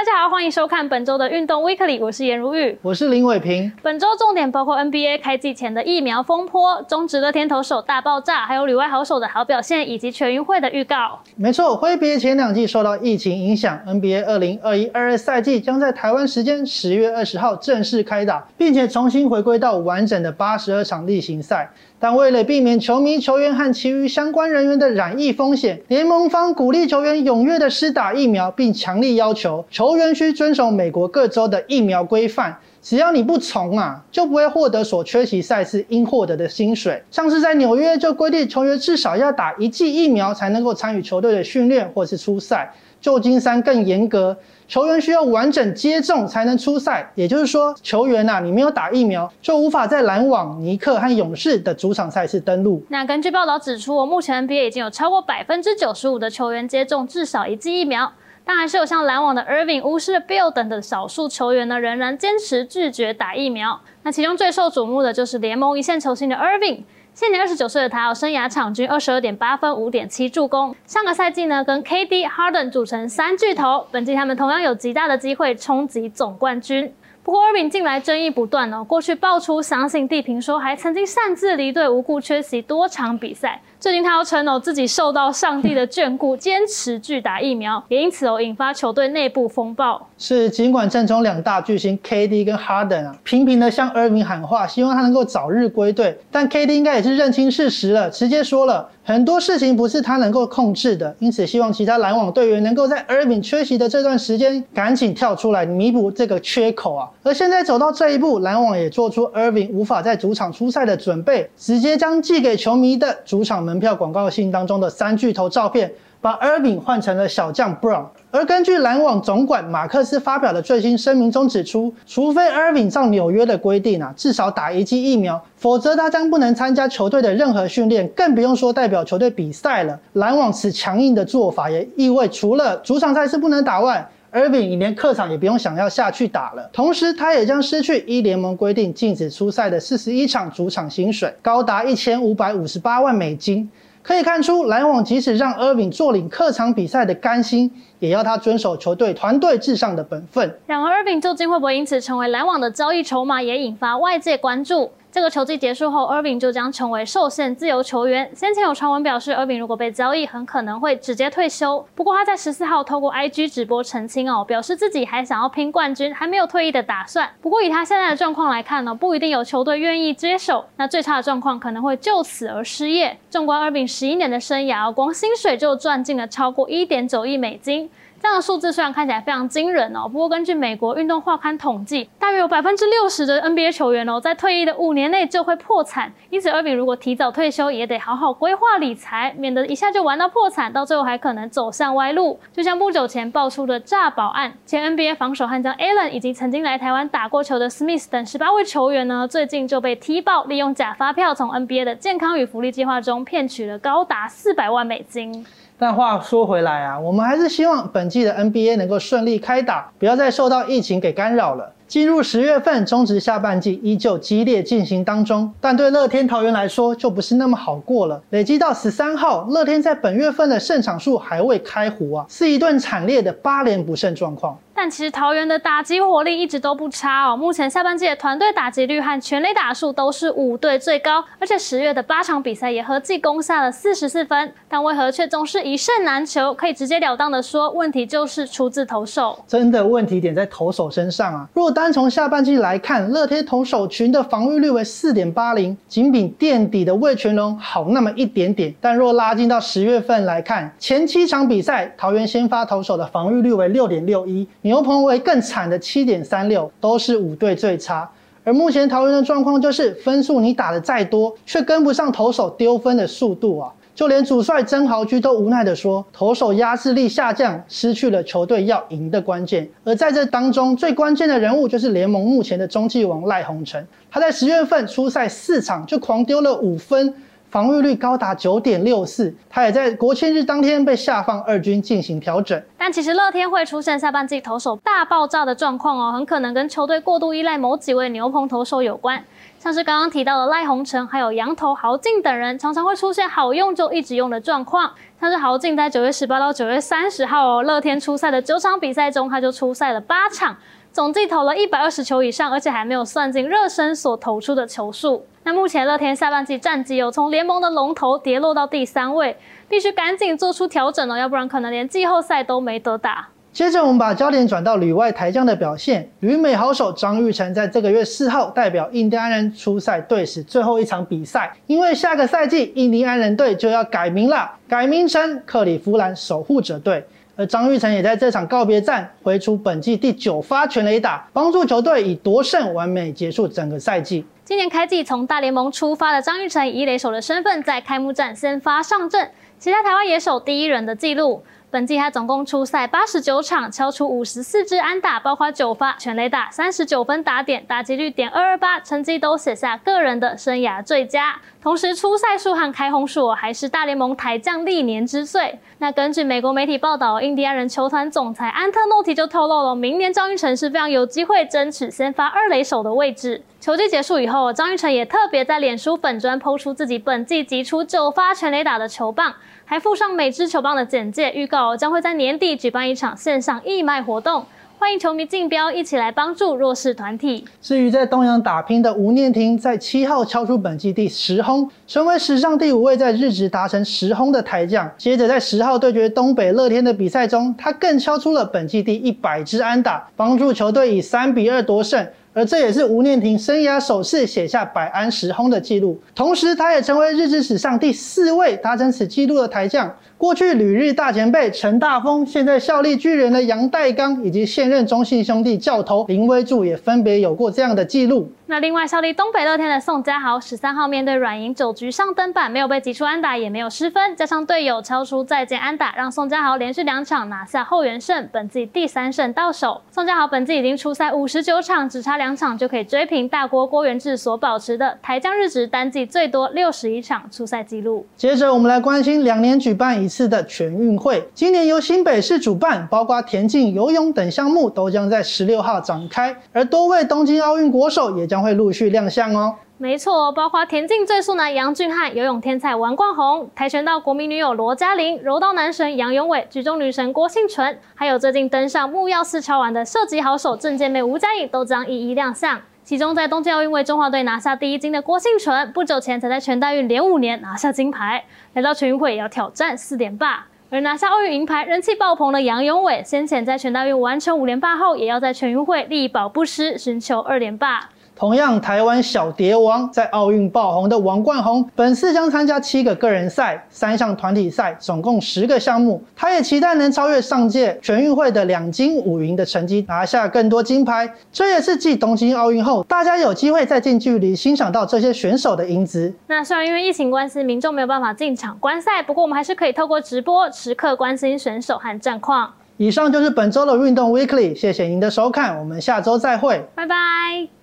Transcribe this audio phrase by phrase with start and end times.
[0.00, 3.70] 大家好，欢迎收看本周的运动 Weekly，我是颜如玉，我是林伟平。
[3.82, 11.20] 本周重点包括 NBA 开季前的疫苗风波、中职乐天投手大爆炸，还有旅外好手的好表现，以及全运会的预告。
[11.36, 21.70] 没错，挥别前两季受到疫情影响，NBA 二零二一二二赛季将在台湾时间十月二十号正式开打，并且重新回归到完整的八十二场例行赛。
[22.02, 32.56] 但为了避免球迷、球员和其余相关人员的染疫风险，联盟方鼓励球员踊跃的施打疫苗，并强力要求球球员需遵守美国各州的疫苗规范。
[32.80, 37.02] 只要你不从啊，就不会获得所缺席赛事应获得的薪水。
[37.10, 42.72] 像是在纽约就规定球员至少要打一剂疫苗才能够参与球队的训练或是出赛。
[43.00, 44.36] 旧金山更严格，
[44.68, 47.10] 球员需要完整接种才能出赛。
[47.16, 52.80] 也就是说，球员呐，你没有打疫苗，就无法在篮网、尼克和勇士的主场赛事登陆。
[52.90, 58.12] 那根据报道指出，目前 NBA 已经有超过百分之九十五的球员接种至少一剂疫苗，
[58.50, 63.80] 但还是有像篮网的 Irving、巫师的 Bill 等等少数球员呢，仍然坚持拒绝打疫苗。
[64.02, 66.82] 那其中最受瞩目的就是联盟一线球星的 Irving。
[67.14, 70.74] 现年二十九岁的他，有生涯场均二十二点八分、五点七助攻。
[70.84, 76.92] 上个赛季呢，跟 KD、Harden 组成三巨头，本季他们同样有极大的机会冲击总冠军。
[77.22, 83.60] 不过，二饼近来争议不断哦，过去爆出相信地平说，还曾经擅自离队，无故缺席多场比赛。
[83.78, 90.08] 最近他又称哦，自己受到上帝的眷顾，坚持拒打疫苗，也因此哦引发球队内部风暴。
[90.16, 107.10] 是，尽管阵中两大巨星 KD 跟 Harden 啊，频频的向尔敏喊话，希望他能够早日归队，但 KD 应该也是认清事实了，直接说了很多事情不是他能够控制的，因此希望其他篮网队员能够在 Irving 缺席的这段时间赶紧跳出来弥补这个缺口啊。
[107.24, 118.04] 而现在走到这一步，篮网也做出 Irving 无法在主场出赛的准备，直接将寄给球迷的主场门票广告信当中的三巨头照片，把 Irving 换成了小将 Brown。
[118.32, 129.98] 而根据篮网总管马克思发表的最新声明中指出，除非 Irving 照纽约的规定啊，至少打一剂疫苗，否则他将不能参加球队的任何训练，更不用说代表球队比赛了。
[130.12, 143.68] 篮网此强硬的做法也意味，除了主场赛事不能打外，Irving 连客场也不用想要下去打了，同时他也将失去一联盟规定禁止出赛的四十一场主场薪水，高达一千五百五十八万美金。
[144.02, 150.58] 可以看出，篮网即使让 Irving 坐领客场比赛的甘心，也要他遵守球队团队至上的本分。
[150.66, 154.90] 然而，Irving 究竟会不会因此成为篮网的交易筹码，也引发外界关注。
[155.12, 158.30] 这个球季结束后，Irving 就将成为受限自由球员。
[158.32, 161.84] 先前有传闻表示，Irving 如果被交易，很可能会直接退休。
[161.96, 167.28] 不过他在十四号透过 IG 直播澄清哦，表示自己还想要拼冠军，还没有退役的打算。
[167.42, 170.64] 不过以他现在的状况来看呢，不一定有球队愿意接手。
[170.76, 173.18] 那最差的状况可能会就此而失业。
[173.28, 177.90] 纵观 Irving 十一年的生涯，光薪水就赚进了超过一点九亿美金。
[178.22, 186.12] 这样的数字虽然看起来非常惊人哦，不过根据美国运动画刊统计，大约有百分之六十的 NBA 球员哦，在退役的五年内就会破产。
[186.28, 192.38] 因此，二比如果提早退休，也得好好规划理财，免得一下就玩到破产，到最后还可能走向歪路。
[192.52, 205.46] 就像不久前爆出的诈保案，前 NBA 防守悍将 Allen 以及曾经来台湾打过球的 Smith 等十八位球员呢，最近就被踢爆，利用假发票从 NBA 的健康与福利计划中骗取了高达四百万美金。
[205.82, 211.72] 但话说回来啊，我们还是希望本季的 NBA 能够顺利开打，不要再受到疫情给干扰了。
[211.88, 218.22] 进入十月份，中职下半季依旧激烈进行当中，但对乐天桃园来说就不是那么好过了。
[218.30, 224.56] 累积到十三号，乐天在本月份的胜场数还未开胡啊，是一顿惨烈的八连不胜状况。
[224.82, 227.36] 但其实桃园的打击火力一直都不差哦。
[227.36, 234.54] 目前下半季的团队打击率和全垒打数都是五队最高，而且十月的八场比赛也合计攻下了四十四分。
[234.70, 236.54] 但为何却总是一胜难求？
[236.54, 239.38] 可以直截了当的说，问题就是出自投手。
[239.46, 241.46] 真的问题点在投手身上啊。
[241.52, 248.74] 若单从下半季来看，乐天投手群的防御率为四点八零，仅比垫底的魏全龙好那么一点点。
[248.80, 254.48] 但若拉近到十月份来看，前七场比赛桃园先发投手的防御率为六点六一。
[254.70, 258.08] 牛棚为更惨的七点三六，都是五队最差。
[258.44, 263.72] 而目前桃园的状况就是分数你打的再多，却跟不上投手丢分的速度啊！
[263.96, 269.68] 就连主帅曾豪居都无奈的说，投手压制力下降，失去了球队要赢的关键。
[269.82, 277.12] 而在这当中，最关键的人物就是联盟目前的中继王赖鸿成，他在十月份出赛四场就狂丢了五分。
[277.50, 279.34] 防御率高达九点六四。
[279.48, 282.60] 他也在国庆日当天被下放二军进行调整。
[282.78, 289.22] 但其实乐天会出现下半季投手大爆炸的状况哦，很可能跟球队过度依赖某几位牛棚投手有关。
[289.58, 294.90] 像是刚刚提到的赖鸿成，还有羊头豪进等人，常常会出现好用就一直用的状况。
[295.20, 300.56] 像是豪进在九月十八到九月三十号哦，乐天出赛的九场比赛中，他就出赛了八场，
[300.92, 305.24] 总计投了一百二十球以上，而且还没有算进热身所投出的球数。
[305.44, 309.36] 那目前乐天下半季战绩有从联盟的龙头跌落到第三位，
[309.68, 313.28] 必须赶紧做出调整了，要不然可能连季后赛都没得打。
[313.52, 316.08] 接着，我们把焦点转到旅外台将的表现。
[316.20, 327.04] 旅美好手张玉成在这个月四号代表印第安人出赛队史最后一场比赛，因为下个赛季印第安人队就要改名了，改名成克里夫兰守护者队。
[327.40, 334.22] 而张玉成也在这场告别战挥出本季第九发全垒打，帮助球队以夺胜完美结束整个赛季。
[334.44, 341.42] 今年开季从大联盟出发的张玉成以垒手的身份在开幕战先发上阵，其他台湾野手第一人的纪录。
[341.70, 351.36] 本季他总共出赛八十九场，敲出五十四支安打，包括九发全垒打，三十九分打点，打击率点二二八，成绩都写下个人的生涯最佳。
[351.62, 355.58] 同时，出赛数和开轰数还是大联盟台将历年之最。
[355.76, 363.42] 那根据美国媒体报道，印第安人球团总裁安特诺提就透露了，明年张玉成是非常有机会争取先发二垒手的位置。
[363.60, 369.34] 球季结束以后，张玉成也特别在脸书粉砖抛出自己本季击出九发全垒打的球棒。
[369.66, 374.44] 还附上每支球棒的简介，预告将会在年底举办一场线上义卖活动，
[374.80, 377.44] 欢迎球迷竞标，一起来帮助弱势团体。
[377.60, 384.90] 至于在东洋打拼的吴念婷，在七号敲出本季第十轰，成为史上第五位在日职达成十轰的台将。
[384.96, 392.08] 接着在十号对决东北乐天的比赛中，他更敲出了本季第一百支安打，帮助球队以三比二夺胜。
[392.32, 399.92] 而这也是吴念婷生涯首次写下百安十轰的纪录，同时他也成为日职史上第四位达成此纪录的台将。
[400.16, 408.30] 过去旅日大前辈陈大峰，现在效力巨人的杨代刚，以及现任中信兄弟教头林威柱，也分别有过这样的纪录。
[408.50, 419.80] 那另外效力东北乐天的宋家豪，十三号面对软银九局上登板，没有被击出安打，也没有失分，加上队友敲出再见安打，让宋家豪连续两场拿下后援胜，本季第三胜到手。
[419.92, 428.04] 宋家豪本季已经出赛五十九场，只差两场就可以追平大国郭元志所保持的台江日职单季最多六十一场出赛纪录。
[428.16, 438.39] 接着我们来关心两年举办一次的全运会，今年由新北市主办，包括田径、游泳等项目都将在十六号展开，而多位东京奥运国手也将。
[438.40, 439.56] 会陆续亮相哦。
[439.76, 452.60] 没错，包括田径最速男杨俊翰、游泳天才王冠宏、跆拳道国民女友罗嘉玲、柔道男神杨永伟、举重女神郭幸淳，还有最近登上木曜四超玩的射击好手郑健妹吴佳颖，都将一一亮相。
[452.84, 460.46] 其中，在东京奥运为中华队拿下第一金的郭幸淳，不久前才在全大运连五年拿下金牌，来到全运会也要挑战四连霸。
[460.70, 467.88] 而拿下奥运银牌、人气爆棚的杨永伟，先前在全大运完成五连霸后，也要在全运会力保不失，寻求二连霸。
[468.20, 476.04] 同样，台湾小蝶王在奥运爆红的王冠宏，本次将参加七个个人赛、三项团体赛，总共十个项目。
[476.14, 481.10] 他也期待能超越上届全运会的两金五银的成绩，拿下更多金牌。
[481.32, 486.12] 这也是继东京奥运后，大家有机会在近距离欣赏到这些选手的英姿。
[486.26, 492.52] 那虽然因为疫情关系，民众没有办法进场观赛，不过我们还是可以透过直播时刻关心选手和战况。
[492.76, 497.59] 以上就是本周的运动 Weekly，谢谢您的收看，我们下周再会，拜拜。